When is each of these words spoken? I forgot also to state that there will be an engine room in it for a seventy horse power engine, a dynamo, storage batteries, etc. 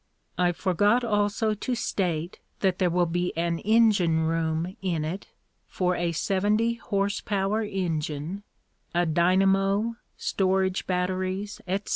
I 0.35 0.51
forgot 0.51 1.03
also 1.03 1.53
to 1.53 1.75
state 1.75 2.39
that 2.61 2.79
there 2.79 2.89
will 2.89 3.05
be 3.05 3.37
an 3.37 3.59
engine 3.59 4.21
room 4.25 4.75
in 4.81 5.05
it 5.05 5.27
for 5.67 5.95
a 5.95 6.11
seventy 6.11 6.73
horse 6.73 7.21
power 7.21 7.61
engine, 7.61 8.41
a 8.95 9.05
dynamo, 9.05 9.97
storage 10.17 10.87
batteries, 10.87 11.61
etc. 11.67 11.89